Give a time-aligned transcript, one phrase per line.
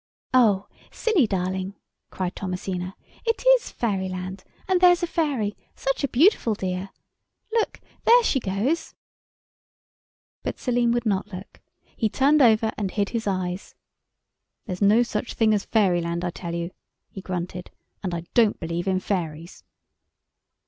[0.33, 0.65] "Oh!
[0.89, 1.75] Silly darling,"
[2.09, 6.89] cried Thomasina, "it is fairyland, and there's a fairy, such a beautiful dear.
[7.53, 8.95] Look—there she goes."
[10.41, 13.75] But Selim would not look—he turned over and hid his eyes.
[14.65, 16.71] "There's no such thing as fairyland, I tell you,"
[17.11, 17.69] he grunted,
[18.01, 19.63] "and I don't believe in fairies."